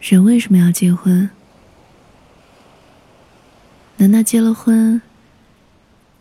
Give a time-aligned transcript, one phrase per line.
[0.00, 1.28] 人为什么要结婚？
[3.98, 5.02] 难道结了婚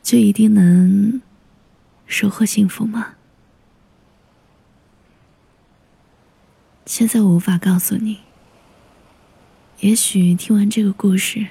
[0.00, 1.20] 就一定能
[2.06, 3.16] 收获幸福吗？
[6.86, 8.20] 现在我无法告诉你。
[9.80, 11.44] 也许听完这个故事，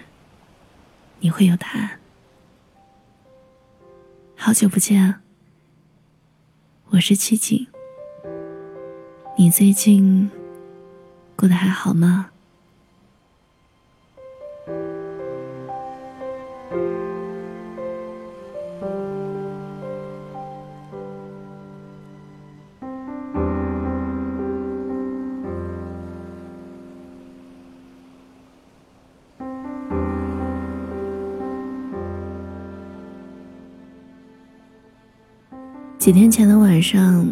[1.20, 2.00] 你会有答案。
[4.38, 5.16] 好久不见，
[6.92, 7.68] 我是七景。
[9.38, 10.32] 你最近？
[11.36, 12.30] 过得还好吗？
[36.00, 37.32] 几天前的晚上，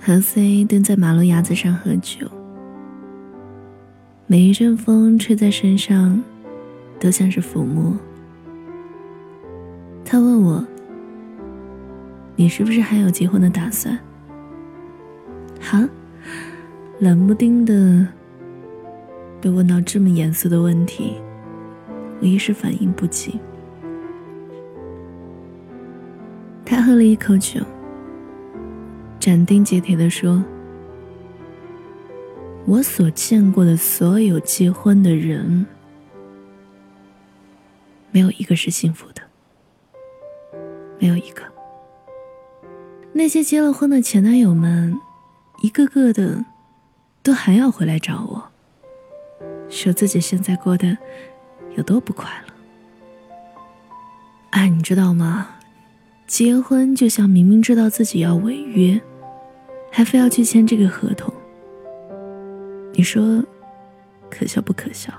[0.00, 2.30] 和 C 蹲在马路牙子上喝酒。
[4.34, 6.20] 每一阵风吹在身上，
[6.98, 7.96] 都像是抚摸。
[10.04, 10.66] 他问我
[12.34, 13.96] ：“你是不是还有结婚的打算？”
[15.62, 15.88] 哈，
[16.98, 18.04] 冷不丁的
[19.40, 21.12] 被问到这么严肃的问题，
[22.20, 23.38] 我一时反应不及。
[26.64, 27.60] 他喝了一口酒，
[29.20, 30.44] 斩钉截铁的说。
[32.66, 35.66] 我所见过的所有结婚的人，
[38.10, 39.20] 没有一个是幸福的，
[40.98, 41.42] 没有一个。
[43.12, 44.98] 那些结了婚的前男友们，
[45.62, 46.42] 一个个的，
[47.22, 48.42] 都还要回来找我，
[49.68, 50.96] 说自己现在过得
[51.76, 52.54] 有多不快乐。
[54.50, 55.48] 哎，你知道吗？
[56.26, 58.98] 结婚就像明明知道自己要违约，
[59.92, 61.32] 还非要去签这个合同。
[62.96, 63.42] 你说，
[64.30, 65.12] 可笑不可笑？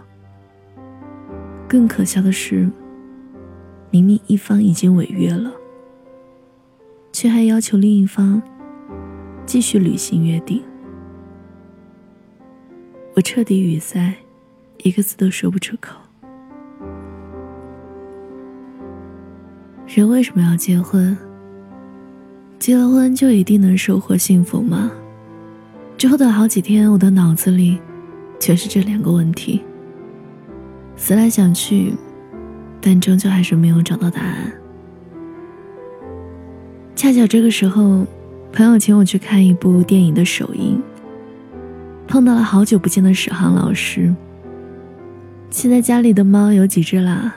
[1.68, 2.70] 更可笑的是，
[3.92, 5.52] 明明一方已经违约了，
[7.12, 8.41] 却还要求另一方
[9.46, 10.63] 继续履行约定。
[13.13, 14.13] 我彻底语塞，
[14.78, 15.97] 一个字都说不出口。
[19.86, 21.18] 人为什么要结婚？
[22.57, 24.92] 结了婚就一定能收获幸福吗？
[25.97, 27.79] 之后的好几天，我的脑子里
[28.39, 29.63] 全是这两个问题。
[30.97, 31.94] 思来想去，
[32.81, 34.51] 但终究还是没有找到答案。
[36.95, 38.06] 恰巧这个时候，
[38.51, 40.81] 朋友请我去看一部电影的首映，
[42.07, 44.13] 碰到了好久不见的史航老师。
[45.50, 47.35] 现在家里的猫有几只啦？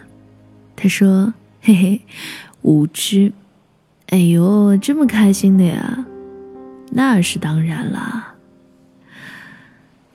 [0.74, 1.32] 他说
[1.62, 2.00] ：“嘿嘿，
[2.62, 3.32] 五只。”
[4.10, 6.04] 哎呦，这么开心的呀？
[6.90, 8.34] 那是当然啦。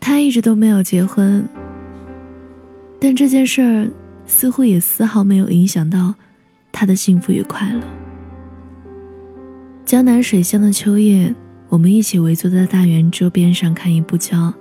[0.05, 1.47] 他一直都没有结婚，
[2.99, 3.89] 但这件事儿
[4.27, 6.13] 似乎也丝毫没有影响到
[6.73, 7.81] 他的幸福与快乐。
[9.85, 11.33] 江南水乡的秋夜，
[11.69, 14.37] 我们一起围坐在大圆桌边上看一部叫《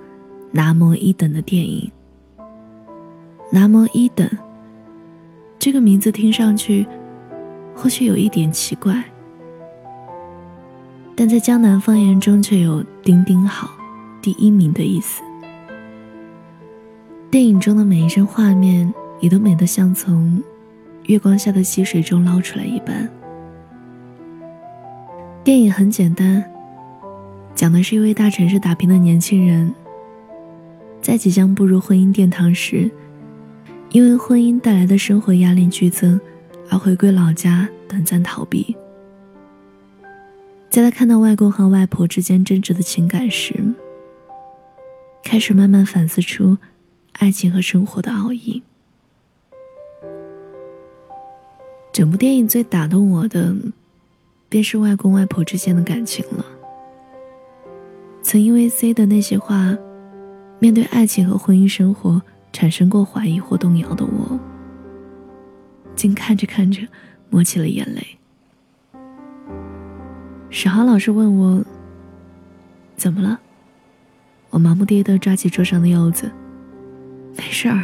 [0.53, 1.91] 南摩一等》的电影。
[3.51, 4.25] 南摩一等
[5.59, 6.87] 这个名字听上去
[7.75, 9.03] 或许有一点奇怪，
[11.17, 13.69] 但在江南方言中却有“顶顶好
[14.23, 15.21] ”“第一名”的意思。
[17.33, 20.39] 电影中的每一帧画面也都美得像从
[21.07, 23.09] 月光下的溪水中捞出来一般。
[25.43, 26.45] 电影很简单，
[27.55, 29.73] 讲的是一位大城市打拼的年轻人，
[31.01, 32.87] 在即将步入婚姻殿堂时，
[33.89, 36.21] 因为婚姻带来的生活压力剧增，
[36.69, 38.77] 而回归老家短暂逃避。
[40.69, 43.55] 在他看到外公和外婆之间真挚的情感时，
[45.23, 46.55] 开始慢慢反思出。
[47.13, 48.61] 爱情和生活的奥义。
[51.91, 53.55] 整部电影最打动我的，
[54.49, 56.43] 便是外公外婆之间的感情了。
[58.21, 59.77] 曾因为 C 的那些话，
[60.59, 62.21] 面对爱情和婚姻生活
[62.51, 64.39] 产生过怀疑或动摇的我，
[65.95, 66.87] 竟看着看着，
[67.29, 68.17] 抹起了眼泪。
[70.49, 71.63] 史航老师问我
[72.97, 73.39] ：“怎么了？”
[74.49, 76.31] 我忙不迭地抓起桌上的柚子。
[77.35, 77.83] 没事儿，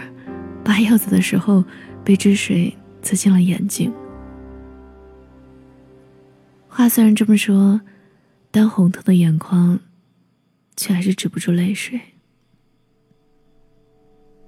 [0.64, 1.64] 拔柚子的时候
[2.04, 3.92] 被汁水刺进了眼睛。
[6.68, 7.82] 话虽然这么说，
[8.52, 9.80] 但红透的眼眶
[10.78, 12.00] 却还是止不住泪水。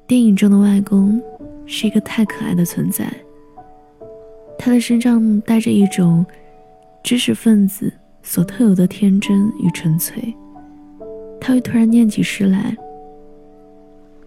[0.07, 1.21] 电影中的外公
[1.65, 3.12] 是一个太可爱的存在，
[4.57, 6.25] 他的身上带着一种
[7.04, 10.33] 知识分子所特有的天真与纯粹。
[11.39, 12.77] 他会突然念起诗来。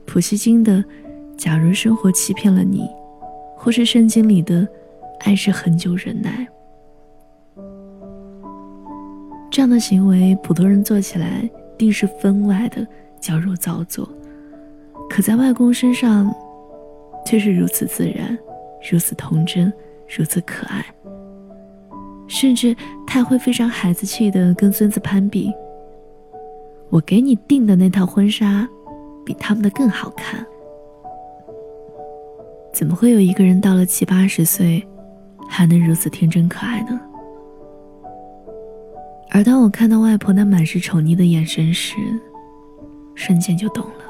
[0.06, 0.84] 普希金的
[1.36, 2.88] “假如生活欺骗了你”，
[3.56, 4.66] 或是圣经里的
[5.20, 6.46] “爱是恒久忍耐”。
[9.50, 11.48] 这样的行为，普通人做起来
[11.78, 12.86] 定是分外的
[13.20, 14.08] 矫揉造作，
[15.08, 16.34] 可在外公身上，
[17.24, 18.36] 却是如此自然，
[18.90, 19.72] 如此童真，
[20.16, 20.84] 如此可爱。
[22.26, 22.74] 甚至
[23.06, 25.52] 他会非常孩子气的跟孙子攀比
[26.90, 28.68] ：“我给你订的那套婚纱，
[29.24, 30.44] 比他们的更好看。”
[32.72, 34.84] 怎么会有一个人到了七八十岁，
[35.48, 37.00] 还能如此天真可爱呢？
[39.30, 41.96] 而当我看到外婆那满是宠溺的眼神时，
[43.14, 44.04] 瞬间就懂了，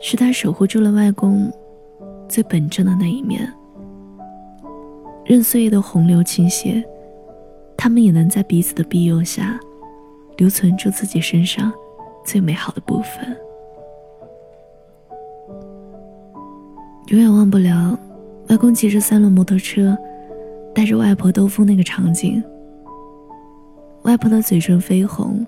[0.00, 1.50] 是她守护住了外公
[2.28, 3.50] 最本真的那一面。
[5.24, 6.84] 任岁月的洪流倾泻，
[7.76, 9.58] 他们也能在彼此的庇佑下，
[10.36, 11.72] 留存住自己身上
[12.24, 13.36] 最美好的部分。
[17.08, 17.98] 永远忘不了，
[18.48, 19.96] 外公骑着三轮摩托车，
[20.74, 22.42] 带着外婆兜风那个场景。
[24.02, 25.46] 外婆的嘴唇绯红，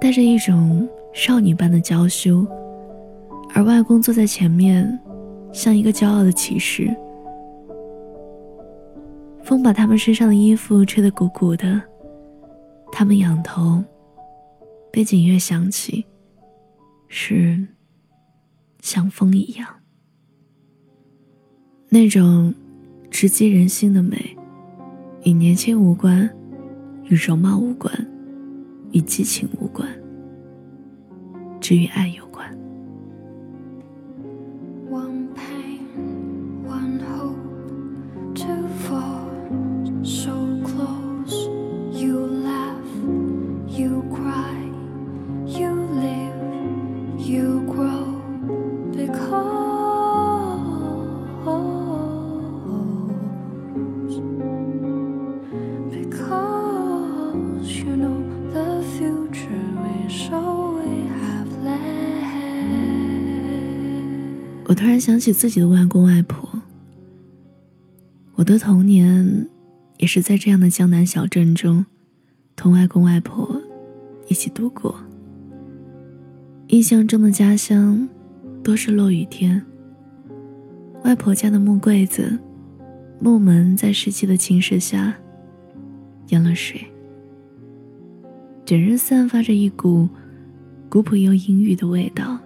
[0.00, 2.46] 带着一种少女般的娇羞，
[3.54, 4.98] 而外公坐在前面，
[5.52, 6.94] 像一个骄傲的骑士。
[9.42, 11.80] 风把他们身上的衣服吹得鼓鼓的，
[12.92, 13.82] 他们仰头，
[14.92, 16.04] 背景音乐响起，
[17.08, 17.66] 是
[18.80, 19.66] 像风一样，
[21.88, 22.54] 那种
[23.10, 24.36] 直击人心的美，
[25.24, 26.30] 与年轻无关。
[27.06, 27.92] 与容貌无关，
[28.92, 29.86] 与激情无关，
[31.60, 32.56] 只与爱有关。
[64.72, 66.48] 我突然想起自己的外公外婆。
[68.36, 69.46] 我的童年
[69.98, 71.84] 也是在这样的江南小镇中，
[72.56, 73.60] 同外公外婆
[74.28, 74.98] 一起度过。
[76.68, 78.08] 印象中的家乡
[78.62, 79.62] 多是落雨天。
[81.04, 82.38] 外婆家的木柜子，
[83.20, 85.14] 木门在湿气的侵蚀下
[86.28, 86.80] 淹了水，
[88.64, 90.08] 整日散发着一股
[90.88, 92.38] 古朴又阴郁的味道。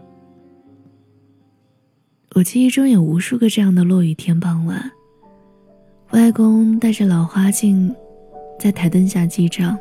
[2.37, 4.93] 我记忆中有无数个这样的落雨天傍晚，
[6.11, 7.91] 外公戴着老花镜，
[8.59, 9.75] 在台灯下记账。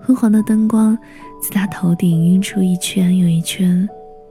[0.00, 0.96] 昏黄的灯光
[1.42, 3.88] 自他头顶晕出一圈又一圈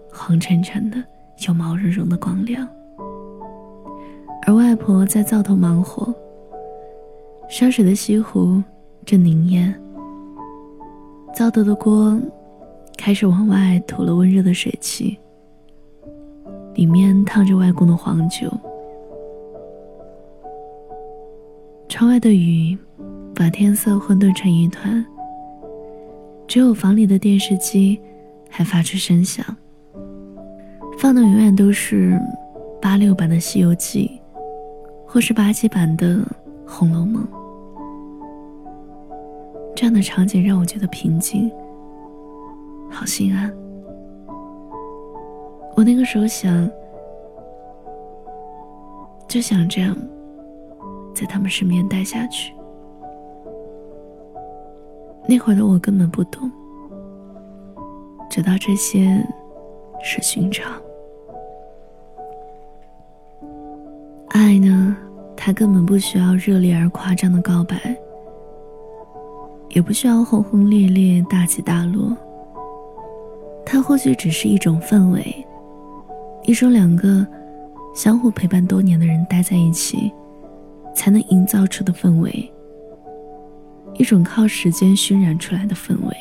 [0.09, 1.03] 黄沉沉的
[1.45, 2.65] 又毛茸茸的光亮。
[4.47, 6.15] 而外婆在灶头忙活，
[7.49, 8.63] 烧水的西湖
[9.05, 9.77] 正凝烟，
[11.35, 12.17] 灶头的锅
[12.97, 15.19] 开始往外吐了温热的水汽。
[16.83, 18.51] 里面烫着外公的黄酒，
[21.87, 22.77] 窗外的雨
[23.33, 25.03] 把天色混沌成一团，
[26.45, 27.97] 只有房里的电视机
[28.49, 29.45] 还发出声响，
[30.99, 32.19] 放的永远都是
[32.81, 34.11] 八六版的《西游记》，
[35.07, 36.17] 或是八七版的
[36.67, 37.23] 《红楼梦》。
[39.73, 41.49] 这样的场景让我觉得平静，
[42.89, 43.62] 好心安。
[45.75, 46.69] 我那个时候想，
[49.27, 49.95] 就想这样，
[51.13, 52.53] 在他们身边待下去。
[55.27, 56.51] 那会儿的我根本不懂，
[58.29, 59.25] 直到这些
[60.03, 60.71] 是寻常。
[64.29, 64.95] 爱呢，
[65.35, 67.75] 它根本不需要热烈而夸张的告白，
[69.69, 72.15] 也不需要轰轰烈烈、大起大落。
[73.65, 75.45] 它或许只是一种氛围。
[76.45, 77.25] 一种两个
[77.95, 80.11] 相互陪伴多年的人待在一起，
[80.93, 82.51] 才能营造出的氛围。
[83.95, 86.15] 一种靠时间熏染出来的氛围。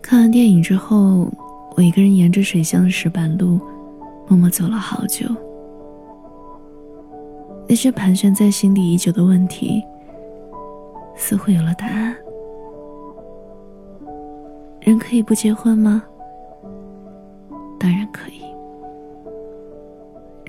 [0.00, 1.30] 看完电影之后，
[1.76, 3.60] 我一个人沿着水乡的石板路，
[4.26, 5.26] 默默走了好久。
[7.68, 9.84] 那些盘旋在心底已久的问题，
[11.14, 12.16] 似乎有了答案。
[14.80, 16.02] 人可以不结婚吗？
[17.78, 18.42] 当然可以。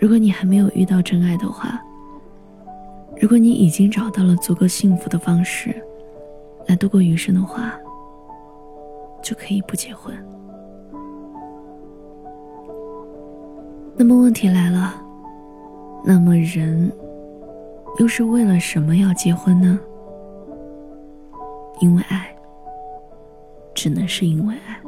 [0.01, 1.79] 如果你还没有遇到真爱的话，
[3.21, 5.75] 如果你已经找到了足够幸福的方式
[6.67, 7.73] 来度过余生的话，
[9.21, 10.15] 就可以不结婚。
[13.97, 14.93] 那么问题来了，
[16.05, 16.89] 那么人
[17.99, 19.77] 又是为了什么要结婚呢？
[21.81, 22.33] 因为爱，
[23.73, 24.79] 只能是因为爱。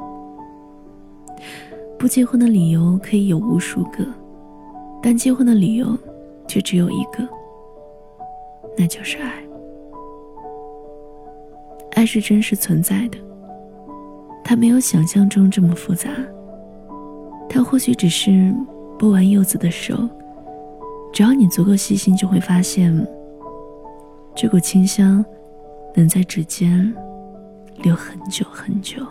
[2.01, 4.03] 不结婚的理由可以有无数个，
[5.03, 5.95] 但结婚的理由
[6.47, 7.29] 却只有一个，
[8.75, 9.31] 那就是爱。
[11.91, 13.19] 爱是真实存在的，
[14.43, 16.09] 它没有想象中这么复杂。
[17.47, 18.51] 它或许只是
[18.97, 19.95] 剥完柚子的手，
[21.13, 22.91] 只要你足够细心，就会发现
[24.33, 25.23] 这股清香
[25.93, 26.91] 能在指尖
[27.83, 29.05] 留很久很久。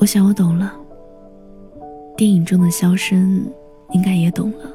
[0.00, 0.72] 我想我懂了，
[2.16, 3.44] 电影中的萧生
[3.90, 4.70] 应该也懂了。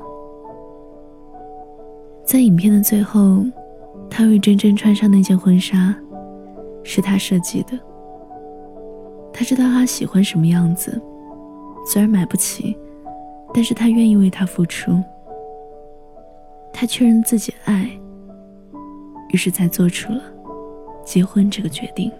[2.25, 3.42] 在影片的最后，
[4.10, 5.96] 他为真真穿上那件婚纱，
[6.84, 7.80] 是他设计的。
[9.32, 11.01] 他知道她喜欢什么样子，
[11.86, 12.77] 虽然买不起，
[13.53, 14.92] 但是他愿意为她付出。
[16.74, 17.89] 他确认自己爱，
[19.30, 20.22] 于是才做出了
[21.06, 22.12] 结婚这个决定。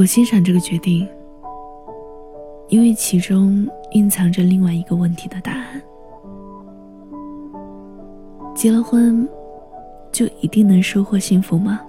[0.00, 1.06] 我欣赏这个决定，
[2.68, 5.82] 因为其中蕴藏着另外一个问题的答案：
[8.54, 9.28] 结了婚，
[10.10, 11.82] 就一定能收获幸福吗？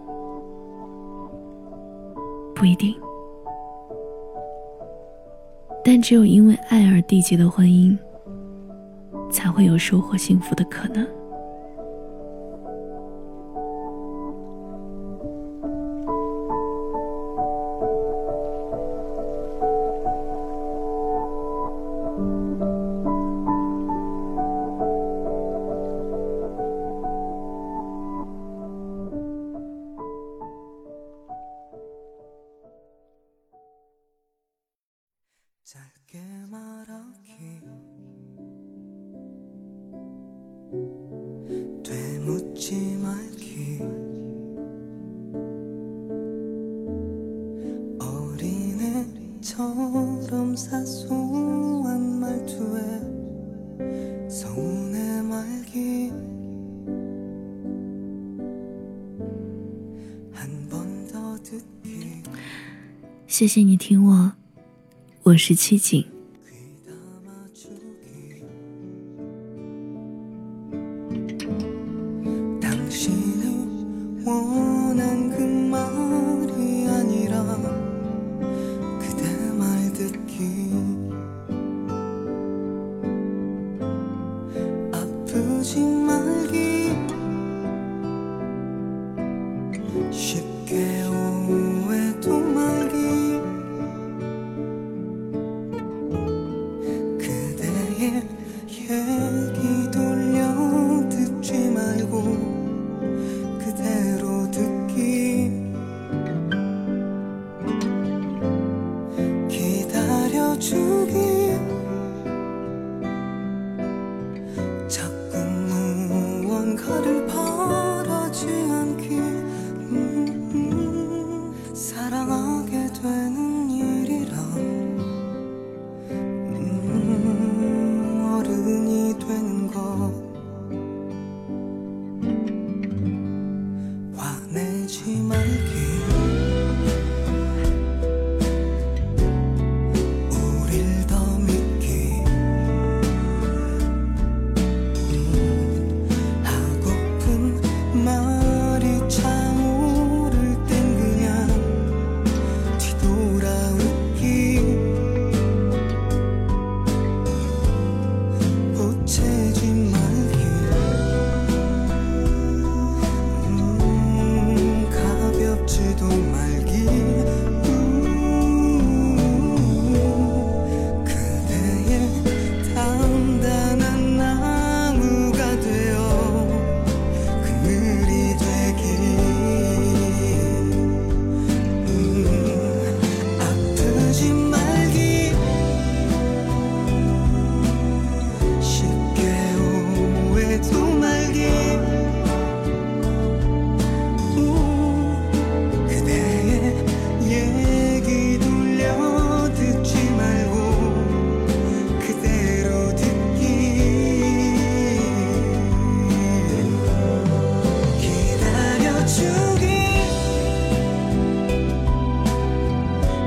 [2.54, 2.94] 不一定。
[5.82, 7.98] 但只有因为爱而缔结的婚姻，
[9.32, 11.08] 才会有收获幸福的可能。
[63.32, 64.34] 谢谢你听我，
[65.24, 66.11] 我是七景。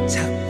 [0.07, 0.44] 走